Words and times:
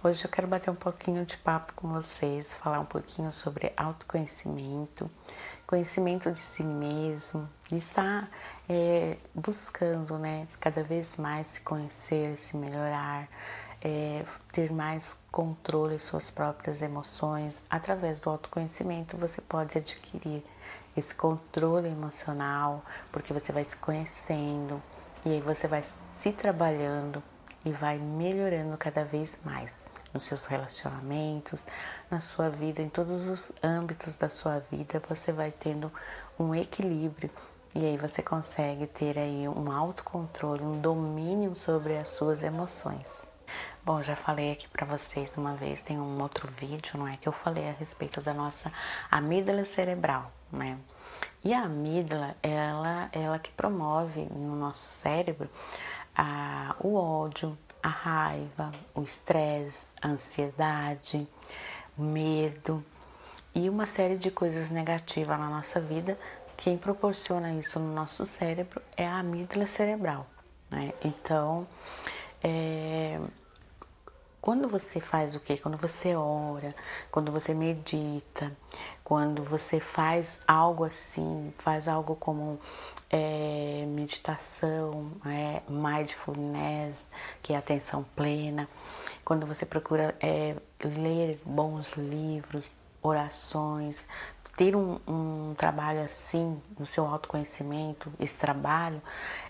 Hoje 0.00 0.24
eu 0.24 0.30
quero 0.30 0.46
bater 0.46 0.70
um 0.70 0.76
pouquinho 0.76 1.26
de 1.26 1.36
papo 1.38 1.72
com 1.74 1.88
vocês, 1.88 2.54
falar 2.54 2.78
um 2.78 2.84
pouquinho 2.84 3.32
sobre 3.32 3.72
autoconhecimento, 3.76 5.10
conhecimento 5.66 6.30
de 6.30 6.38
si 6.38 6.62
mesmo, 6.62 7.50
estar 7.72 8.30
é, 8.68 9.16
buscando, 9.34 10.16
né, 10.16 10.46
cada 10.60 10.84
vez 10.84 11.16
mais 11.16 11.48
se 11.48 11.62
conhecer, 11.62 12.38
se 12.38 12.56
melhorar, 12.56 13.28
é, 13.82 14.24
ter 14.52 14.70
mais 14.70 15.16
controle 15.32 15.96
de 15.96 16.02
suas 16.02 16.30
próprias 16.30 16.80
emoções. 16.80 17.64
Através 17.68 18.20
do 18.20 18.30
autoconhecimento 18.30 19.16
você 19.16 19.40
pode 19.40 19.76
adquirir 19.76 20.44
esse 20.96 21.12
controle 21.12 21.88
emocional, 21.88 22.84
porque 23.10 23.32
você 23.32 23.50
vai 23.50 23.64
se 23.64 23.76
conhecendo 23.76 24.80
e 25.24 25.30
aí 25.30 25.40
você 25.40 25.66
vai 25.66 25.82
se 25.82 26.30
trabalhando 26.30 27.20
e 27.64 27.72
vai 27.72 27.98
melhorando 27.98 28.76
cada 28.76 29.04
vez 29.04 29.40
mais 29.44 29.84
nos 30.12 30.24
seus 30.24 30.46
relacionamentos, 30.46 31.66
na 32.10 32.20
sua 32.20 32.48
vida, 32.48 32.80
em 32.80 32.88
todos 32.88 33.28
os 33.28 33.52
âmbitos 33.62 34.16
da 34.16 34.28
sua 34.28 34.58
vida, 34.58 35.02
você 35.08 35.32
vai 35.32 35.50
tendo 35.50 35.92
um 36.38 36.54
equilíbrio 36.54 37.30
e 37.74 37.84
aí 37.84 37.96
você 37.96 38.22
consegue 38.22 38.86
ter 38.86 39.18
aí 39.18 39.46
um 39.48 39.70
autocontrole, 39.70 40.62
um 40.62 40.80
domínio 40.80 41.54
sobre 41.54 41.96
as 41.98 42.08
suas 42.08 42.42
emoções. 42.42 43.26
Bom, 43.84 44.02
já 44.02 44.16
falei 44.16 44.52
aqui 44.52 44.68
para 44.68 44.84
vocês 44.86 45.36
uma 45.36 45.54
vez, 45.54 45.80
tem 45.80 45.98
um 45.98 46.20
outro 46.20 46.48
vídeo, 46.58 46.98
não 46.98 47.08
é, 47.08 47.16
que 47.16 47.26
eu 47.28 47.32
falei 47.32 47.68
a 47.68 47.72
respeito 47.72 48.20
da 48.20 48.34
nossa 48.34 48.72
amígdala 49.10 49.64
cerebral, 49.64 50.30
né? 50.52 50.78
E 51.42 51.54
a 51.54 51.62
amígdala, 51.62 52.36
ela, 52.42 53.08
ela 53.12 53.38
que 53.38 53.50
promove 53.52 54.26
no 54.26 54.56
nosso 54.56 54.82
cérebro 54.82 55.48
a, 56.18 56.74
o 56.80 56.96
ódio, 56.96 57.56
a 57.80 57.88
raiva, 57.88 58.72
o 58.92 59.02
estresse, 59.02 59.94
a 60.02 60.08
ansiedade, 60.08 61.28
medo 61.96 62.84
e 63.54 63.70
uma 63.70 63.86
série 63.86 64.16
de 64.16 64.30
coisas 64.30 64.68
negativas 64.68 65.38
na 65.38 65.48
nossa 65.48 65.80
vida. 65.80 66.18
Quem 66.56 66.76
proporciona 66.76 67.54
isso 67.54 67.78
no 67.78 67.94
nosso 67.94 68.26
cérebro 68.26 68.82
é 68.96 69.06
a 69.06 69.20
amígdala 69.20 69.68
cerebral. 69.68 70.26
Né? 70.68 70.92
Então, 71.04 71.68
é, 72.42 73.20
quando 74.40 74.68
você 74.68 75.00
faz 75.00 75.36
o 75.36 75.40
quê? 75.40 75.56
Quando 75.56 75.76
você 75.76 76.16
ora, 76.16 76.74
quando 77.12 77.30
você 77.30 77.54
medita, 77.54 78.56
quando 79.08 79.42
você 79.42 79.80
faz 79.80 80.42
algo 80.46 80.84
assim, 80.84 81.50
faz 81.56 81.88
algo 81.88 82.14
como 82.14 82.60
é, 83.08 83.86
meditação, 83.88 85.12
é, 85.24 85.62
mindfulness, 85.66 87.10
que 87.42 87.54
é 87.54 87.56
atenção 87.56 88.04
plena, 88.14 88.68
quando 89.24 89.46
você 89.46 89.64
procura 89.64 90.14
é, 90.20 90.54
ler 90.84 91.40
bons 91.42 91.94
livros, 91.94 92.76
orações, 93.00 94.08
ter 94.58 94.76
um, 94.76 95.00
um, 95.08 95.54
trabalho 95.56 96.02
assim 96.02 96.60
no 96.78 96.84
seu 96.84 97.06
autoconhecimento, 97.06 98.12
esse 98.20 98.36
trabalho, 98.36 99.00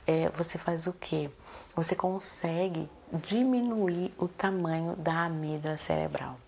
é, 0.07 0.29
você 0.29 0.57
faz 0.57 0.87
o 0.87 0.93
quê? 0.93 1.33
Você 1.75 1.97
consegue 1.97 2.89
diminuir 3.13 4.15
o 4.19 4.29
tamanho 4.29 4.95
da 4.95 5.25
amígdala 5.25 5.77
cerebral. 5.77 6.39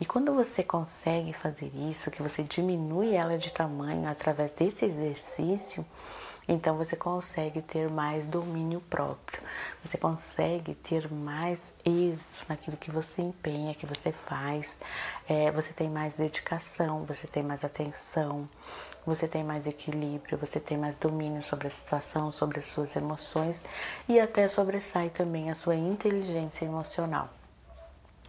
E 0.00 0.04
quando 0.04 0.34
você 0.34 0.62
consegue 0.62 1.32
fazer 1.32 1.70
isso, 1.74 2.10
que 2.10 2.22
você 2.22 2.42
diminui 2.42 3.14
ela 3.14 3.38
de 3.38 3.52
tamanho 3.52 4.08
através 4.08 4.52
desse 4.52 4.84
exercício, 4.84 5.84
então 6.48 6.76
você 6.76 6.94
consegue 6.94 7.60
ter 7.60 7.90
mais 7.90 8.24
domínio 8.24 8.80
próprio, 8.80 9.42
você 9.84 9.98
consegue 9.98 10.74
ter 10.74 11.10
mais 11.12 11.74
êxito 11.84 12.44
naquilo 12.48 12.76
que 12.76 12.90
você 12.90 13.22
empenha, 13.22 13.74
que 13.74 13.84
você 13.84 14.12
faz, 14.12 14.80
é, 15.28 15.50
você 15.50 15.72
tem 15.72 15.90
mais 15.90 16.14
dedicação, 16.14 17.04
você 17.04 17.26
tem 17.26 17.42
mais 17.42 17.64
atenção, 17.64 18.48
você 19.04 19.26
tem 19.26 19.42
mais 19.42 19.66
equilíbrio, 19.66 20.38
você 20.38 20.60
tem 20.60 20.78
mais 20.78 20.94
domínio 20.96 21.42
sobre 21.42 21.66
a 21.66 21.70
situação, 21.70 22.30
sobre 22.30 22.60
as 22.60 22.66
suas 22.66 22.94
emoções 22.94 23.64
e 24.08 24.20
até 24.20 24.46
sobressai 24.46 25.10
também 25.10 25.50
a 25.50 25.54
sua 25.54 25.74
inteligência 25.74 26.64
emocional. 26.64 27.35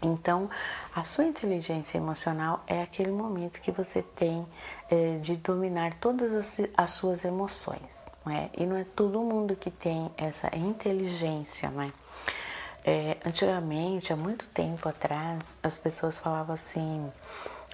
Então, 0.01 0.47
a 0.95 1.03
sua 1.03 1.25
inteligência 1.25 1.97
emocional 1.97 2.63
é 2.67 2.83
aquele 2.83 3.11
momento 3.11 3.59
que 3.59 3.71
você 3.71 4.03
tem 4.03 4.47
é, 4.91 5.17
de 5.17 5.35
dominar 5.37 5.95
todas 5.95 6.31
as, 6.33 6.67
as 6.77 6.91
suas 6.91 7.25
emoções, 7.25 8.05
não 8.23 8.31
é? 8.31 8.49
E 8.55 8.65
não 8.65 8.77
é 8.77 8.83
todo 8.83 9.19
mundo 9.21 9.55
que 9.55 9.71
tem 9.71 10.11
essa 10.15 10.55
inteligência, 10.55 11.69
não 11.71 11.81
é? 11.81 11.91
antigamente, 13.25 14.13
há 14.13 14.15
muito 14.15 14.45
tempo 14.47 14.87
atrás, 14.87 15.57
as 15.61 15.77
pessoas 15.77 16.17
falavam 16.17 16.55
assim: 16.55 17.11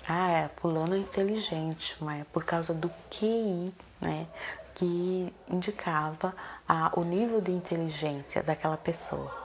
ah, 0.08 0.50
fulano 0.58 0.96
é 0.96 0.98
inteligente, 0.98 1.96
não 2.02 2.10
é? 2.10 2.26
Por 2.34 2.44
causa 2.44 2.74
do 2.74 2.90
QI, 3.10 3.74
né? 4.02 4.28
Que 4.74 5.32
indicava 5.48 6.36
a, 6.68 6.92
o 7.00 7.04
nível 7.04 7.40
de 7.40 7.52
inteligência 7.52 8.42
daquela 8.42 8.76
pessoa. 8.76 9.43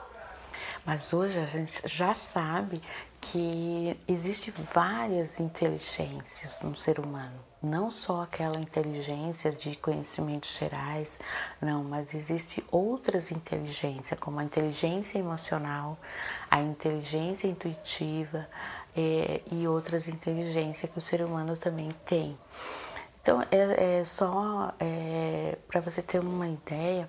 Mas 0.85 1.13
hoje 1.13 1.39
a 1.39 1.47
gente 1.47 1.83
já 1.87 2.15
sabe 2.15 2.81
que 3.21 3.99
existe 4.07 4.53
várias 4.73 5.41
inteligências 5.41 6.63
no 6.63 6.77
ser 6.77 7.01
humano, 7.01 7.39
não 7.63 7.91
só 7.91 8.23
aquela 8.23 8.59
inteligência 8.61 9.51
de 9.51 9.75
conhecimentos 9.77 10.57
gerais, 10.57 11.19
não, 11.61 11.83
mas 11.83 12.15
existe 12.15 12.65
outras 12.71 13.33
inteligências, 13.33 14.19
como 14.21 14.39
a 14.39 14.45
inteligência 14.45 15.19
emocional, 15.19 15.99
a 16.51 16.61
inteligência 16.61 17.49
intuitiva 17.49 18.49
é, 18.97 19.43
e 19.51 19.67
outras 19.67 20.07
inteligências 20.07 20.91
que 20.91 20.99
o 20.99 21.03
ser 21.03 21.21
humano 21.23 21.57
também 21.57 21.89
tem. 22.07 22.39
Então, 23.21 23.43
é, 23.51 23.99
é 23.99 24.05
só 24.05 24.73
é, 24.79 25.59
para 25.67 25.81
você 25.81 26.01
ter 26.01 26.21
uma 26.21 26.49
ideia, 26.49 27.09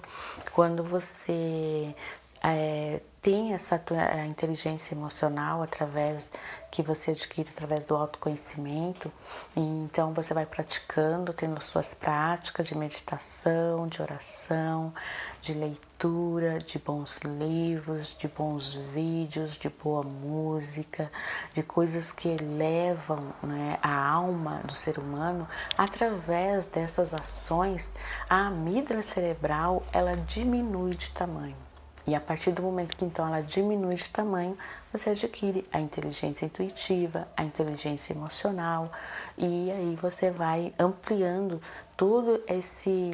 quando 0.54 0.84
você 0.84 1.96
é, 2.44 3.02
tem 3.22 3.54
essa 3.54 3.82
inteligência 4.28 4.96
emocional 4.96 5.62
através 5.62 6.32
que 6.72 6.82
você 6.82 7.12
adquire 7.12 7.50
através 7.50 7.84
do 7.84 7.96
autoconhecimento. 7.96 9.12
E 9.58 9.60
então 9.60 10.14
você 10.14 10.34
vai 10.34 10.46
praticando, 10.46 11.34
tendo 11.34 11.60
suas 11.62 11.94
práticas 11.94 12.68
de 12.68 12.78
meditação, 12.78 13.88
de 13.88 14.02
oração, 14.02 14.94
de 15.42 15.54
leitura, 15.54 16.60
de 16.60 16.80
bons 16.80 17.20
livros, 17.20 18.16
de 18.18 18.28
bons 18.30 18.74
vídeos, 18.74 19.58
de 19.58 19.70
boa 19.70 20.04
música, 20.04 21.12
de 21.54 21.62
coisas 21.62 22.14
que 22.14 22.30
elevam 22.30 23.34
né, 23.44 23.78
a 23.84 24.12
alma 24.12 24.62
do 24.64 24.76
ser 24.76 24.98
humano. 24.98 25.48
Através 25.78 26.68
dessas 26.68 27.14
ações, 27.14 27.94
a 28.30 28.48
amígdala 28.48 29.04
cerebral 29.04 29.84
ela 29.92 30.16
diminui 30.16 30.96
de 30.96 31.10
tamanho. 31.12 31.69
E 32.08 32.16
a 32.16 32.20
partir 32.20 32.52
do 32.52 32.62
momento 32.62 32.96
que 32.96 33.06
então 33.06 33.28
ela 33.28 33.42
diminui 33.42 33.96
de 33.96 34.10
tamanho, 34.10 34.58
você 34.92 35.12
adquire 35.12 35.68
a 35.72 35.80
inteligência 35.80 36.46
intuitiva, 36.46 37.28
a 37.36 37.44
inteligência 37.44 38.14
emocional, 38.14 38.92
e 39.38 39.72
aí 39.72 39.98
você 40.02 40.32
vai 40.32 40.74
ampliando 40.80 41.62
todo 41.96 42.42
esse 42.48 43.12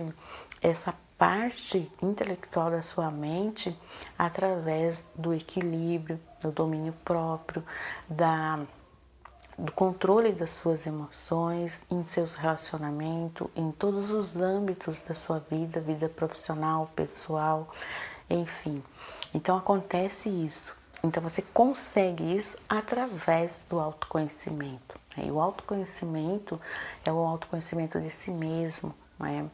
essa 0.62 0.94
parte 1.18 1.92
intelectual 2.02 2.72
da 2.72 2.82
sua 2.82 3.10
mente 3.10 3.78
através 4.18 5.08
do 5.16 5.34
equilíbrio, 5.34 6.20
do 6.42 6.52
domínio 6.52 6.94
próprio, 7.04 7.64
da 8.10 8.60
do 9.58 9.72
controle 9.72 10.34
das 10.34 10.52
suas 10.52 10.86
emoções, 10.86 11.84
em 11.90 12.06
seus 12.06 12.34
relacionamentos, 12.34 13.48
em 13.56 13.72
todos 13.72 14.12
os 14.12 14.36
âmbitos 14.36 15.02
da 15.02 15.16
sua 15.16 15.40
vida, 15.40 15.80
vida 15.80 16.10
profissional, 16.10 16.92
pessoal, 16.94 17.72
enfim. 18.30 18.84
Então 19.34 19.58
acontece 19.58 20.30
isso. 20.30 20.76
Então 21.04 21.22
você 21.22 21.42
consegue 21.42 22.36
isso 22.36 22.58
através 22.68 23.62
do 23.70 23.80
autoconhecimento. 23.80 25.00
E 25.18 25.32
o 25.32 25.40
autoconhecimento 25.40 26.60
é 27.06 27.12
o 27.12 27.18
autoconhecimento 27.18 28.00
de 28.02 28.10
si 28.10 28.32
mesmo. 28.32 28.94
Né? 29.20 29.50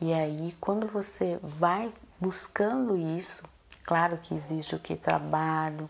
E 0.00 0.12
aí, 0.12 0.56
quando 0.60 0.86
você 0.86 1.38
vai 1.42 1.92
buscando 2.18 2.96
isso, 2.96 3.42
claro 3.84 4.18
que 4.18 4.34
exige 4.34 4.74
o 4.74 4.78
que? 4.78 4.96
Trabalho, 4.96 5.88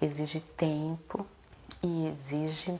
exige 0.00 0.40
tempo 0.40 1.26
e 1.82 2.06
exige 2.08 2.78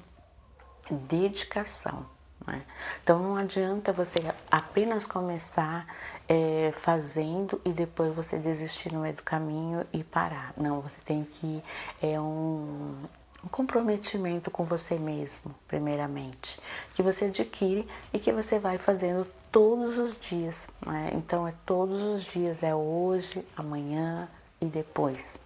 dedicação. 0.91 2.14
Né? 2.47 2.63
Então 3.03 3.19
não 3.19 3.37
adianta 3.37 3.93
você 3.93 4.21
apenas 4.51 5.07
começar 5.07 5.87
é, 6.29 6.73
fazendo 6.75 7.61
e 7.65 7.71
depois 7.71 8.15
você 8.15 8.39
desistir 8.39 8.93
no 8.93 9.01
meio 9.01 9.15
do 9.15 9.23
caminho 9.23 9.87
e 9.93 10.03
parar. 10.03 10.53
Não, 10.57 10.81
você 10.81 11.01
tem 11.05 11.25
que 11.25 11.63
é 12.03 12.21
um, 12.21 12.97
um 13.43 13.49
comprometimento 13.51 14.51
com 14.51 14.65
você 14.65 14.99
mesmo, 14.99 15.55
primeiramente, 15.69 16.59
que 16.95 17.03
você 17.03 17.27
adquire 17.27 17.87
e 18.13 18.19
que 18.19 18.33
você 18.33 18.59
vai 18.59 18.79
fazendo 18.79 19.27
todos 19.51 19.99
os 19.99 20.19
dias. 20.19 20.69
Né? 20.85 21.11
Então 21.15 21.47
é 21.47 21.55
todos 21.65 22.03
os 22.03 22.25
dias, 22.25 22.63
é 22.63 22.75
hoje, 22.75 23.45
amanhã 23.57 24.29
e 24.61 24.67
depois. 24.67 25.39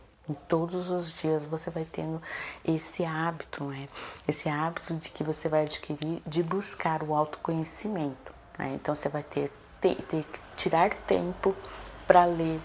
Todos 0.47 0.91
os 0.91 1.13
dias 1.13 1.45
você 1.45 1.71
vai 1.71 1.85
tendo 1.85 2.21
esse 2.65 3.05
hábito, 3.05 3.65
né? 3.65 3.89
Esse 4.27 4.49
hábito 4.49 4.95
de 4.95 5.11
que 5.11 5.25
você 5.25 5.49
vai 5.49 5.63
adquirir 5.63 6.23
de 6.27 6.43
buscar 6.43 7.03
o 7.03 7.15
autoconhecimento. 7.15 8.33
Né? 8.59 8.73
Então 8.75 8.95
você 8.95 9.09
vai 9.09 9.23
ter, 9.23 9.51
ter, 9.81 9.97
ter 10.03 10.25
que 10.25 10.41
tirar 10.57 10.91
tempo 10.95 11.55
para 12.07 12.25
ler, 12.25 12.61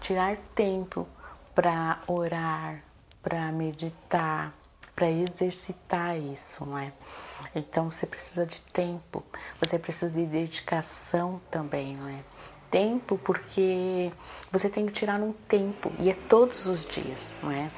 tirar 0.00 0.36
tempo 0.54 1.06
para 1.54 2.00
orar, 2.06 2.82
para 3.22 3.52
meditar, 3.52 4.54
para 4.94 5.10
exercitar 5.10 6.18
isso, 6.18 6.66
não 6.66 6.76
é? 6.76 6.92
Então 7.54 7.90
você 7.90 8.06
precisa 8.06 8.44
de 8.44 8.60
tempo, 8.60 9.24
você 9.58 9.78
precisa 9.78 10.10
de 10.10 10.26
dedicação 10.26 11.40
também, 11.50 11.96
não 11.96 12.08
é? 12.08 12.22
Tempo 12.70 13.18
porque 13.18 14.12
você 14.52 14.68
tem 14.70 14.86
que 14.86 14.92
tirar 14.92 15.20
um 15.20 15.32
tempo 15.32 15.90
e 15.98 16.08
é 16.08 16.14
todos 16.28 16.66
os 16.66 16.84
dias, 16.84 17.32
não 17.42 17.50
é? 17.50 17.68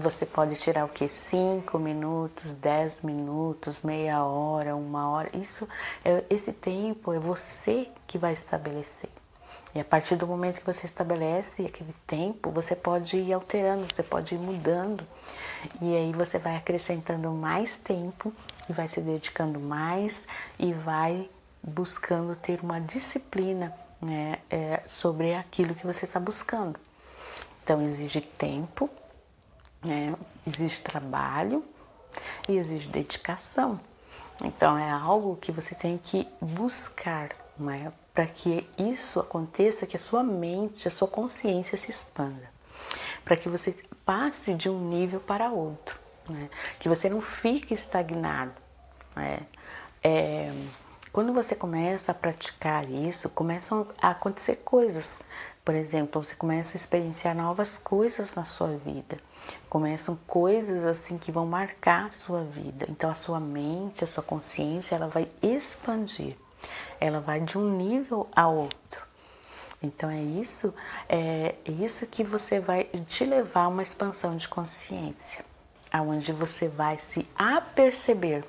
Você 0.00 0.24
pode 0.24 0.54
tirar 0.56 0.86
o 0.86 0.88
que? 0.88 1.08
Cinco 1.08 1.78
minutos, 1.78 2.54
dez 2.54 3.02
minutos, 3.02 3.82
meia 3.82 4.24
hora, 4.24 4.74
uma 4.74 5.10
hora. 5.10 5.30
Isso, 5.36 5.68
é, 6.04 6.24
esse 6.30 6.52
tempo 6.54 7.12
é 7.12 7.18
você 7.18 7.88
que 8.06 8.16
vai 8.16 8.32
estabelecer. 8.32 9.10
E 9.74 9.78
a 9.80 9.84
partir 9.84 10.16
do 10.16 10.26
momento 10.26 10.58
que 10.60 10.66
você 10.66 10.86
estabelece 10.86 11.66
aquele 11.66 11.94
tempo, 12.06 12.50
você 12.50 12.74
pode 12.74 13.16
ir 13.18 13.32
alterando, 13.32 13.92
você 13.92 14.02
pode 14.02 14.34
ir 14.34 14.38
mudando. 14.38 15.06
E 15.80 15.96
aí 15.96 16.12
você 16.12 16.38
vai 16.38 16.56
acrescentando 16.56 17.30
mais 17.30 17.76
tempo 17.76 18.32
e 18.68 18.72
vai 18.72 18.88
se 18.88 19.00
dedicando 19.00 19.60
mais 19.60 20.26
e 20.58 20.72
vai 20.72 21.28
buscando 21.62 22.34
ter 22.34 22.60
uma 22.62 22.80
disciplina 22.80 23.72
né, 24.00 24.38
é, 24.50 24.82
sobre 24.86 25.34
aquilo 25.34 25.74
que 25.74 25.86
você 25.86 26.04
está 26.04 26.18
buscando. 26.18 26.78
Então 27.62 27.82
exige 27.82 28.20
tempo, 28.20 28.88
né, 29.82 30.14
exige 30.46 30.80
trabalho 30.80 31.64
e 32.48 32.56
exige 32.56 32.88
dedicação. 32.88 33.80
Então 34.42 34.78
é 34.78 34.90
algo 34.90 35.36
que 35.36 35.52
você 35.52 35.74
tem 35.74 35.98
que 35.98 36.26
buscar, 36.40 37.30
né, 37.58 37.92
para 38.14 38.26
que 38.26 38.68
isso 38.78 39.20
aconteça, 39.20 39.86
que 39.86 39.96
a 39.96 40.00
sua 40.00 40.22
mente, 40.22 40.88
a 40.88 40.90
sua 40.90 41.08
consciência 41.08 41.76
se 41.76 41.90
expanda, 41.90 42.50
para 43.24 43.36
que 43.36 43.48
você 43.48 43.74
passe 44.04 44.54
de 44.54 44.68
um 44.68 44.88
nível 44.88 45.20
para 45.20 45.50
outro, 45.50 45.98
né? 46.28 46.50
que 46.78 46.88
você 46.88 47.08
não 47.08 47.20
fique 47.20 47.72
estagnado. 47.72 48.52
Né? 49.14 49.40
É, 50.02 50.52
quando 51.12 51.32
você 51.32 51.54
começa 51.54 52.12
a 52.12 52.14
praticar 52.14 52.88
isso, 52.88 53.28
começam 53.28 53.86
a 54.00 54.10
acontecer 54.10 54.56
coisas. 54.56 55.20
Por 55.64 55.74
exemplo, 55.74 56.22
você 56.22 56.34
começa 56.34 56.76
a 56.76 56.78
experienciar 56.78 57.34
novas 57.34 57.76
coisas 57.76 58.34
na 58.34 58.44
sua 58.44 58.76
vida. 58.78 59.18
Começam 59.68 60.18
coisas 60.26 60.86
assim 60.86 61.18
que 61.18 61.30
vão 61.30 61.46
marcar 61.46 62.06
a 62.06 62.12
sua 62.12 62.42
vida. 62.42 62.86
Então 62.88 63.10
a 63.10 63.14
sua 63.14 63.38
mente, 63.38 64.04
a 64.04 64.06
sua 64.06 64.22
consciência, 64.22 64.94
ela 64.94 65.08
vai 65.08 65.28
expandir 65.42 66.36
ela 67.00 67.20
vai 67.20 67.40
de 67.40 67.56
um 67.56 67.76
nível 67.76 68.28
a 68.34 68.46
outro. 68.46 69.08
Então 69.82 70.10
é 70.10 70.20
isso, 70.20 70.74
é 71.08 71.54
isso 71.66 72.06
que 72.06 72.22
você 72.22 72.60
vai 72.60 72.84
te 73.06 73.24
levar 73.24 73.62
a 73.62 73.68
uma 73.68 73.82
expansão 73.82 74.36
de 74.36 74.46
consciência, 74.46 75.42
aonde 75.90 76.32
você 76.32 76.68
vai 76.68 76.98
se 76.98 77.26
aperceber, 77.34 78.44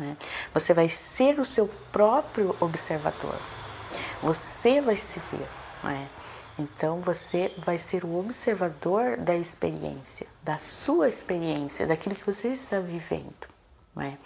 né? 0.00 0.16
Você 0.52 0.74
vai 0.74 0.88
ser 0.88 1.38
o 1.38 1.44
seu 1.44 1.68
próprio 1.92 2.56
observador. 2.58 3.38
Você 4.22 4.80
vai 4.80 4.96
se 4.96 5.20
ver, 5.30 5.48
né? 5.84 6.08
Então 6.58 7.00
você 7.00 7.54
vai 7.58 7.78
ser 7.78 8.04
o 8.04 8.18
observador 8.18 9.16
da 9.16 9.34
experiência, 9.34 10.26
da 10.42 10.58
sua 10.58 11.08
experiência, 11.08 11.86
daquilo 11.86 12.14
que 12.14 12.26
você 12.26 12.48
está 12.48 12.80
vivendo. 12.80 13.48
Né? 13.94 14.18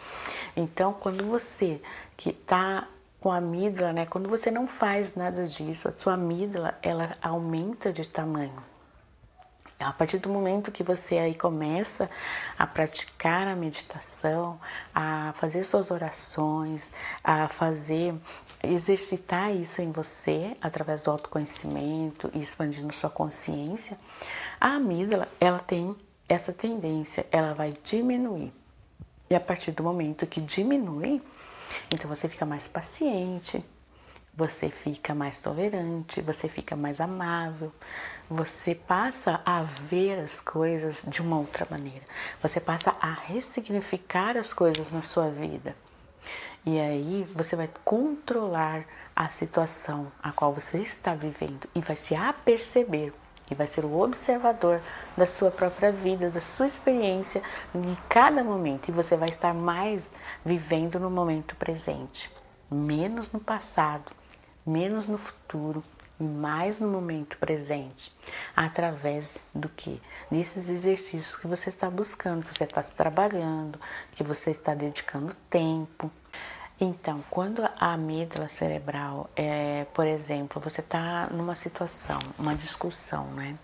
Então, 0.57 0.93
quando 0.93 1.25
você 1.25 1.81
que 2.17 2.31
está 2.31 2.89
com 3.21 3.33
a 3.33 3.39
amígdala, 3.39 3.93
né? 3.93 4.05
Quando 4.05 4.29
você 4.29 4.51
não 4.51 4.69
faz 4.69 5.15
nada 5.15 5.47
disso, 5.47 5.89
a 5.89 5.93
sua 5.97 6.13
amígdala 6.13 6.79
ela 6.83 7.17
aumenta 7.23 7.91
de 7.91 8.07
tamanho. 8.07 8.63
A 9.79 9.93
partir 9.93 10.19
do 10.19 10.29
momento 10.29 10.71
que 10.71 10.83
você 10.83 11.19
aí 11.19 11.35
começa 11.35 12.09
a 12.59 12.67
praticar 12.67 13.47
a 13.49 13.57
meditação, 13.57 14.59
a 14.95 15.35
fazer 15.37 15.65
suas 15.65 15.91
orações, 15.91 16.93
a 17.23 17.49
fazer, 17.49 18.15
exercitar 18.63 19.55
isso 19.55 19.83
em 19.83 19.91
você 19.91 20.57
através 20.61 21.03
do 21.03 21.11
autoconhecimento 21.11 22.31
e 22.33 22.41
expandindo 22.41 22.95
sua 22.95 23.11
consciência, 23.11 23.99
a 24.61 24.77
amígdala 24.77 25.29
ela 25.41 25.59
tem 25.59 25.95
essa 26.29 26.53
tendência, 26.53 27.27
ela 27.31 27.53
vai 27.53 27.75
diminuir. 27.85 28.53
E 29.29 29.35
a 29.35 29.41
partir 29.41 29.73
do 29.73 29.83
momento 29.83 30.27
que 30.27 30.41
diminui, 30.41 31.21
então 31.91 32.09
você 32.09 32.29
fica 32.29 32.47
mais 32.47 32.69
paciente, 32.69 33.65
você 34.37 34.69
fica 34.69 35.15
mais 35.15 35.39
tolerante, 35.39 36.21
você 36.21 36.49
fica 36.49 36.75
mais 36.75 37.01
amável, 37.01 37.73
você 38.29 38.75
passa 38.75 39.41
a 39.45 39.63
ver 39.63 40.19
as 40.19 40.41
coisas 40.41 41.05
de 41.07 41.23
uma 41.23 41.39
outra 41.39 41.67
maneira, 41.71 42.05
você 42.43 42.59
passa 42.59 42.97
a 43.01 43.13
ressignificar 43.13 44.37
as 44.37 44.53
coisas 44.53 44.91
na 44.91 45.03
sua 45.03 45.31
vida. 45.31 45.77
E 46.67 46.81
aí 46.81 47.27
você 47.35 47.55
vai 47.55 47.71
controlar 47.85 48.85
a 49.15 49.29
situação 49.29 50.11
a 50.23 50.33
qual 50.33 50.53
você 50.53 50.79
está 50.79 51.15
vivendo 51.15 51.69
e 51.75 51.81
vai 51.81 51.95
se 51.95 52.15
aperceber 52.15 53.13
e 53.51 53.55
vai 53.55 53.67
ser 53.67 53.85
o 53.85 54.01
observador 54.01 54.81
da 55.17 55.27
sua 55.27 55.51
própria 55.51 55.93
vida, 55.93 56.31
da 56.31 56.41
sua 56.41 56.67
experiência 56.67 57.43
em 57.75 57.95
cada 58.09 58.43
momento. 58.43 58.89
E 58.89 58.93
você 58.93 59.17
vai 59.17 59.29
estar 59.29 59.53
mais 59.53 60.11
vivendo 60.45 60.99
no 60.99 61.11
momento 61.11 61.55
presente, 61.57 62.31
menos 62.71 63.31
no 63.33 63.41
passado, 63.41 64.11
menos 64.67 65.09
no 65.09 65.19
futuro 65.19 65.83
e 66.19 66.25
mais 66.25 66.79
no 66.79 66.89
momento 66.89 67.37
presente, 67.39 68.13
através 68.55 69.33
do 69.55 69.69
que? 69.69 70.01
Desses 70.31 70.69
exercícios 70.69 71.37
que 71.37 71.47
você 71.47 71.69
está 71.69 71.91
buscando, 71.91 72.45
que 72.45 72.55
você 72.55 72.65
está 72.65 72.83
trabalhando, 72.83 73.81
que 74.13 74.23
você 74.23 74.51
está 74.51 74.75
dedicando 74.75 75.35
tempo. 75.51 76.11
Então, 76.81 77.25
quando 77.31 77.65
a 77.65 77.93
amígdala 77.93 78.49
cerebral, 78.49 79.31
é, 79.37 79.87
por 79.95 80.07
exemplo, 80.07 80.61
você 80.61 80.81
está 80.81 81.29
numa 81.29 81.55
situação, 81.55 82.19
uma 82.37 82.55
discussão, 82.55 83.27
né? 83.33 83.57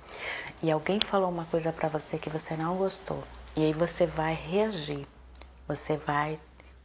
E 0.62 0.70
alguém 0.70 1.00
falou 1.05 1.29
uma 1.29 1.44
coisa 1.44 1.73
para 1.73 1.88
você 1.88 2.19
que 2.19 2.31
você 2.31 2.56
não 2.56 2.76
gostou, 2.76 3.25
e 3.56 3.64
aí 3.64 3.73
você 3.73 4.06
vai 4.06 4.35
reagir, 4.35 5.07
você 5.66 5.97
vai, 5.97 6.38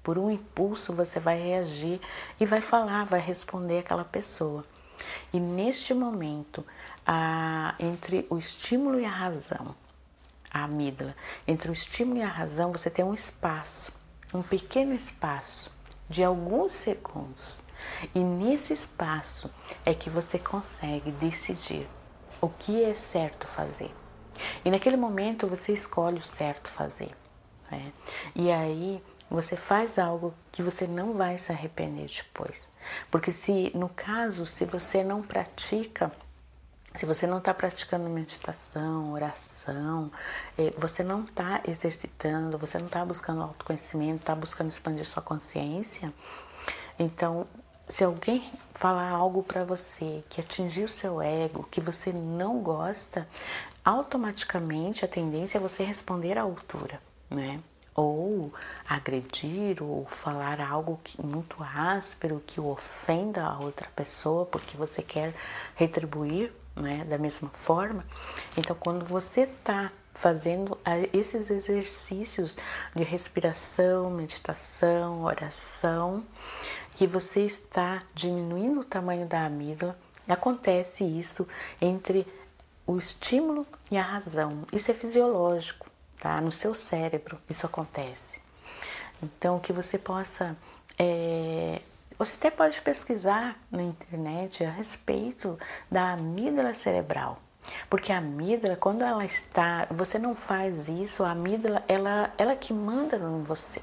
por 0.06 0.20
um 0.20 0.30
impulso, 0.30 0.94
você 0.94 1.20
vai 1.20 1.42
reagir 1.42 2.00
e 2.40 2.46
vai 2.46 2.62
falar, 2.62 3.06
vai 3.06 3.20
responder 3.20 3.80
aquela 3.80 4.06
pessoa. 4.06 4.64
E 5.34 5.40
neste 5.40 5.96
momento, 5.96 6.64
a, 7.04 7.74
entre 7.80 8.28
o 8.30 8.38
estímulo 8.38 9.00
e 9.00 9.06
a 9.06 9.10
razão, 9.10 9.76
a 10.52 10.66
amígdala, 10.66 11.16
entre 11.48 11.72
o 11.72 11.74
estímulo 11.74 12.20
e 12.20 12.22
a 12.22 12.28
razão, 12.28 12.72
você 12.72 12.88
tem 12.88 13.04
um 13.04 13.16
espaço, 13.16 13.92
um 14.32 14.44
pequeno 14.44 14.94
espaço 14.94 15.72
de 16.08 16.24
alguns 16.24 16.74
segundos. 16.74 17.64
E 18.14 18.20
nesse 18.20 18.74
espaço 18.74 19.50
é 19.84 19.96
que 19.96 20.12
você 20.12 20.38
consegue 20.38 21.12
decidir 21.14 21.90
o 22.40 22.48
que 22.48 22.84
é 22.84 22.94
certo 22.94 23.48
fazer. 23.48 23.92
E 24.64 24.70
naquele 24.70 24.98
momento 24.98 25.48
você 25.48 25.74
escolhe 25.74 26.20
o 26.20 26.24
certo 26.24 26.70
fazer. 26.70 27.10
Né? 27.72 27.92
E 28.36 28.52
aí 28.52 29.02
você 29.30 29.56
faz 29.56 29.98
algo 29.98 30.34
que 30.52 30.62
você 30.62 30.88
não 30.88 31.14
vai 31.14 31.38
se 31.38 31.52
arrepender 31.52 32.08
depois. 32.08 32.70
Porque 33.10 33.32
se, 33.32 33.72
no 33.76 33.90
caso, 33.90 34.46
se 34.46 34.66
você 34.66 35.04
não 35.04 35.22
pratica 35.22 36.12
se 36.96 37.06
você 37.06 37.28
não 37.28 37.40
está 37.40 37.54
praticando 37.54 38.10
meditação, 38.10 39.12
oração, 39.12 40.10
é, 40.58 40.72
você 40.78 41.04
não 41.04 41.26
está 41.26 41.62
exercitando, 41.68 42.58
você 42.58 42.78
não 42.78 42.86
está 42.86 43.04
buscando 43.04 43.42
autoconhecimento, 43.42 44.22
está 44.22 44.34
buscando 44.34 44.70
expandir 44.70 45.06
sua 45.06 45.22
consciência, 45.22 46.14
então, 46.98 47.46
se 47.88 48.04
alguém 48.04 48.50
falar 48.74 49.10
algo 49.10 49.44
para 49.44 49.64
você 49.64 50.24
que 50.30 50.40
atingir 50.40 50.84
o 50.84 50.90
seu 50.90 51.22
ego, 51.22 51.68
que 51.70 51.82
você 51.82 52.12
não 52.12 52.60
gosta, 52.60 53.28
automaticamente 53.84 55.04
a 55.04 55.08
tendência 55.08 55.58
é 55.58 55.62
você 55.62 55.84
responder 55.84 56.38
à 56.38 56.42
altura, 56.42 57.02
né? 57.30 57.60
Ou 57.96 58.54
agredir, 58.88 59.82
ou 59.82 60.06
falar 60.06 60.60
algo 60.60 61.00
que, 61.04 61.22
muito 61.26 61.56
áspero 61.64 62.44
que 62.46 62.60
ofenda 62.60 63.44
a 63.46 63.58
outra 63.58 63.88
pessoa 63.96 64.46
porque 64.46 64.76
você 64.76 65.02
quer 65.02 65.34
retribuir 65.76 66.52
né, 66.76 67.06
da 67.06 67.18
mesma 67.18 67.50
forma. 67.50 68.06
Então, 68.58 68.76
quando 68.76 69.06
você 69.06 69.42
está 69.42 69.92
fazendo 70.14 70.78
esses 71.12 71.50
exercícios 71.50 72.56
de 72.96 73.04
respiração, 73.04 74.10
meditação, 74.10 75.24
oração, 75.24 76.26
que 76.96 77.06
você 77.06 77.42
está 77.42 78.02
diminuindo 78.14 78.80
o 78.80 78.86
tamanho 78.86 79.28
da 79.28 79.46
amígdala, 79.46 79.98
acontece 80.28 81.04
isso 81.04 81.48
entre 81.82 82.26
o 82.88 82.98
estímulo 82.98 83.68
e 83.92 83.98
a 83.98 84.02
razão. 84.02 84.66
Isso 84.72 84.90
é 84.90 84.94
fisiológico, 84.94 85.88
tá? 86.20 86.40
No 86.42 86.52
seu 86.52 86.74
cérebro 86.74 87.40
isso 87.50 87.66
acontece. 87.66 88.42
Então, 89.22 89.60
que 89.60 89.74
você 89.74 89.98
possa. 89.98 90.56
É, 90.98 91.82
você 92.18 92.34
até 92.34 92.50
pode 92.50 92.82
pesquisar 92.82 93.58
na 93.70 93.84
internet 93.84 94.64
a 94.64 94.72
respeito 94.72 95.58
da 95.92 96.14
amígdala 96.14 96.74
cerebral. 96.74 97.40
Porque 97.90 98.12
a 98.12 98.20
amígdala, 98.20 98.76
quando 98.76 99.04
ela 99.04 99.26
está, 99.26 99.88
você 99.90 100.20
não 100.20 100.36
faz 100.36 100.88
isso, 100.88 101.24
a 101.24 101.32
amígdala, 101.32 101.84
ela, 101.88 102.32
ela 102.38 102.56
que 102.56 102.74
manda 102.74 103.18
em 103.18 103.44
você. 103.44 103.82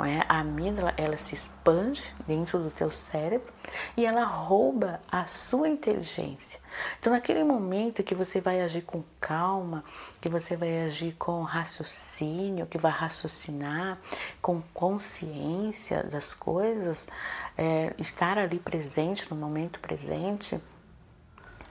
É? 0.00 0.24
A 0.28 0.40
amígdala 0.40 0.92
ela 0.96 1.16
se 1.16 1.34
expande 1.34 2.14
dentro 2.26 2.58
do 2.58 2.70
teu 2.70 2.90
cérebro 2.90 3.52
e 3.96 4.04
ela 4.04 4.24
rouba 4.24 5.00
a 5.10 5.24
sua 5.24 5.68
inteligência. 5.68 6.58
Então, 6.98 7.12
naquele 7.12 7.44
momento 7.44 8.02
que 8.02 8.14
você 8.14 8.40
vai 8.40 8.60
agir 8.60 8.82
com 8.82 9.04
calma, 9.20 9.84
que 10.20 10.28
você 10.28 10.56
vai 10.56 10.84
agir 10.84 11.14
com 11.14 11.42
raciocínio, 11.42 12.66
que 12.66 12.76
vai 12.76 12.90
raciocinar 12.90 13.98
com 14.42 14.60
consciência 14.74 16.02
das 16.02 16.34
coisas, 16.34 17.08
é, 17.56 17.94
estar 17.96 18.36
ali 18.36 18.58
presente 18.58 19.30
no 19.30 19.36
momento 19.36 19.78
presente, 19.78 20.60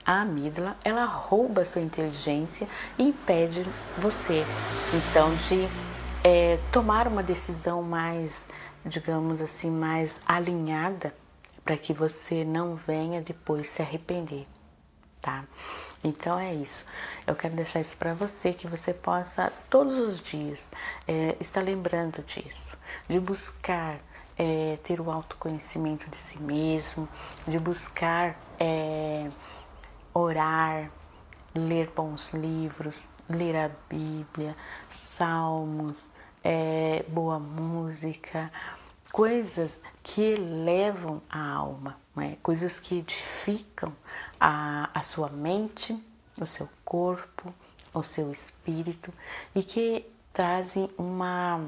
a 0.06 0.22
amígdala 0.22 0.78
ela 0.84 1.06
rouba 1.06 1.62
a 1.62 1.66
sua 1.66 1.82
inteligência 1.82 2.68
e 2.98 3.04
impede 3.04 3.66
você 3.98 4.46
então 4.94 5.34
de 5.36 5.68
é, 6.24 6.58
tomar 6.72 7.08
uma 7.08 7.22
decisão 7.22 7.84
mais, 7.84 8.48
digamos 8.86 9.42
assim, 9.42 9.70
mais 9.70 10.22
alinhada 10.26 11.14
para 11.64 11.78
que 11.78 11.94
você 11.94 12.44
não 12.44 12.76
venha 12.76 13.22
depois 13.22 13.68
se 13.68 13.82
arrepender, 13.82 14.48
tá? 15.22 15.46
Então 16.04 16.38
é 16.40 16.54
isso. 16.54 16.86
Eu 17.26 17.36
quero 17.36 17.56
deixar 17.56 17.80
isso 17.80 17.96
para 17.98 18.14
você 18.14 18.54
que 18.54 18.68
você 18.68 18.94
possa 18.94 19.52
todos 19.70 19.98
os 19.98 20.22
dias 20.22 20.72
é, 21.08 21.36
estar 21.40 21.62
lembrando 21.62 22.22
disso, 22.24 22.78
de 23.08 23.20
buscar 23.20 24.00
é, 24.38 24.78
ter 24.84 25.00
o 25.00 25.12
autoconhecimento 25.12 26.10
de 26.10 26.18
si 26.18 26.40
mesmo, 26.40 27.08
de 27.48 27.60
buscar 27.60 28.38
é, 28.60 29.30
orar, 30.14 30.90
ler 31.56 31.92
bons 31.96 32.34
livros, 32.34 33.08
ler 33.30 33.56
a 33.56 33.70
Bíblia, 33.90 34.56
salmos, 34.90 36.10
é, 36.44 37.06
boa 37.08 37.40
música, 37.40 38.52
coisas 39.12 39.80
que 40.04 40.22
elevam 40.22 41.22
a 41.30 41.54
alma, 41.54 41.98
né? 42.16 42.38
coisas 42.44 42.80
que 42.80 43.00
edificam 43.00 43.96
a, 44.40 44.90
a 44.94 45.02
sua 45.02 45.30
mente, 45.30 45.98
o 46.40 46.46
seu 46.46 46.68
corpo, 46.84 47.54
o 47.94 48.04
seu 48.04 48.32
espírito 48.32 49.14
e 49.56 49.64
que 49.64 50.06
trazem 50.34 50.90
uma 50.98 51.62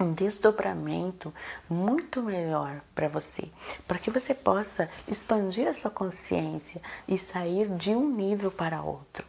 um 0.00 0.12
desdobramento 0.12 1.34
muito 1.68 2.22
melhor 2.22 2.80
para 2.94 3.08
você, 3.08 3.50
para 3.86 3.98
que 3.98 4.12
você 4.12 4.32
possa 4.32 4.88
expandir 5.08 5.66
a 5.66 5.74
sua 5.74 5.90
consciência 5.90 6.80
e 7.08 7.18
sair 7.18 7.68
de 7.76 7.90
um 7.90 8.08
nível 8.08 8.48
para 8.48 8.80
outro 8.80 9.26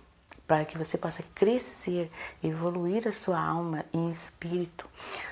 para 0.49 0.65
que 0.65 0.79
você 0.79 0.97
possa 0.97 1.21
crescer, 1.35 2.09
evoluir 2.43 3.07
a 3.07 3.13
sua 3.13 3.39
alma 3.39 3.85
em 3.93 4.09
espírito, 4.09 4.89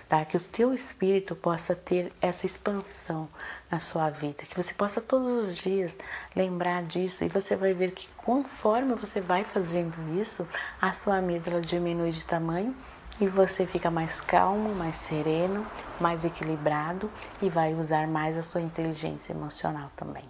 tá? 0.08 0.24
Que 0.24 0.38
o 0.38 0.40
teu 0.40 0.76
espírito 0.76 1.36
possa 1.36 1.76
ter 1.76 2.14
essa 2.22 2.46
expansão 2.46 3.28
na 3.72 3.80
sua 3.80 4.12
vida, 4.12 4.44
que 4.44 4.56
você 4.56 4.76
possa 4.76 5.02
todos 5.02 5.50
os 5.50 5.56
dias 5.56 5.98
lembrar 6.36 6.84
disso 6.84 7.24
e 7.24 7.30
você 7.30 7.56
vai 7.56 7.74
ver 7.74 7.94
que 7.94 8.08
conforme 8.10 8.94
você 8.94 9.20
vai 9.20 9.44
fazendo 9.44 9.98
isso, 10.22 10.48
a 10.80 10.94
sua 10.94 11.18
amígdala 11.18 11.62
diminui 11.62 12.12
de 12.12 12.24
tamanho 12.24 12.76
e 13.20 13.26
você 13.26 13.66
fica 13.66 13.90
mais 13.90 14.22
calmo, 14.22 14.76
mais 14.76 14.98
sereno, 14.98 15.66
mais 16.00 16.26
equilibrado 16.26 17.12
e 17.42 17.50
vai 17.50 17.74
usar 17.74 18.08
mais 18.08 18.38
a 18.38 18.44
sua 18.44 18.62
inteligência 18.62 19.34
emocional 19.34 19.88
também. 19.96 20.26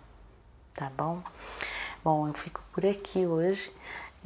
Tá 0.74 0.90
bom? 0.96 1.22
Bom, 2.06 2.26
eu 2.26 2.34
fico 2.34 2.64
por 2.72 2.86
aqui 2.86 3.26
hoje. 3.26 3.70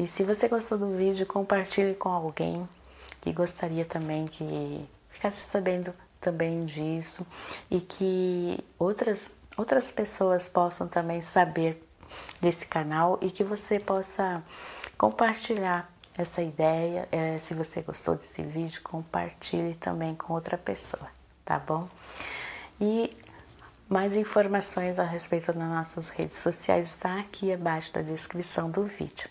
E 0.01 0.08
se 0.08 0.24
você 0.24 0.48
gostou 0.48 0.79
do 0.79 0.98
vídeo, 0.98 1.27
compartilhe 1.27 1.93
com 1.93 2.10
alguém 2.10 2.67
que 3.22 3.31
gostaria 3.31 3.86
também 3.86 4.25
que 4.25 4.89
ficasse 5.12 5.48
sabendo 5.48 5.93
também 6.20 6.62
disso 6.62 7.24
e 7.70 7.79
que 7.79 8.58
outras 8.79 9.38
outras 9.55 9.91
pessoas 9.91 10.50
possam 10.50 10.88
também 10.88 11.22
saber 11.22 11.88
desse 12.41 12.65
canal 12.65 13.20
e 13.22 13.29
que 13.29 13.43
você 13.43 13.79
possa 13.79 14.43
compartilhar 14.98 15.88
essa 16.17 16.41
ideia. 16.41 17.08
É, 17.12 17.38
se 17.38 17.53
você 17.53 17.84
gostou 17.84 18.15
desse 18.15 18.41
vídeo, 18.41 18.81
compartilhe 18.81 19.75
também 19.75 20.15
com 20.15 20.34
outra 20.34 20.58
pessoa, 20.58 21.08
tá 21.46 21.60
bom? 21.60 21.88
E 22.79 23.15
mais 23.88 24.15
informações 24.15 24.98
a 24.98 25.03
respeito 25.03 25.53
das 25.53 25.70
nossas 25.70 26.10
redes 26.10 26.39
sociais 26.39 26.88
está 26.88 27.20
aqui 27.20 27.53
abaixo 27.53 27.93
da 27.93 28.01
descrição 28.01 28.67
do 28.67 28.84
vídeo 28.84 29.29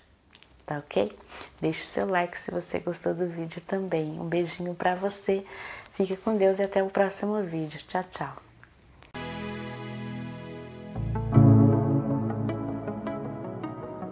tá 0.71 0.79
ok? 0.79 1.13
Deixe 1.61 1.85
seu 1.85 2.07
like 2.07 2.39
se 2.39 2.53
você 2.53 2.79
gostou 2.79 3.13
do 3.13 3.27
vídeo 3.27 3.61
também. 3.61 4.21
Um 4.21 4.29
beijinho 4.29 4.73
para 4.73 4.95
você, 4.95 5.45
fique 5.91 6.17
com 6.17 6.37
Deus 6.37 6.61
e 6.61 6.63
até 6.63 6.81
o 6.81 6.89
próximo 6.89 7.43
vídeo. 7.43 7.81
Tchau, 7.89 8.05
tchau! 8.05 8.50